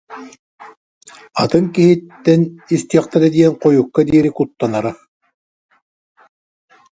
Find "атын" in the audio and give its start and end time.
1.43-1.65